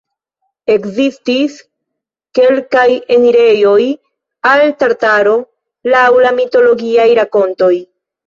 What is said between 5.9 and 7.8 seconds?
laŭ la mitologiaj rakontoj.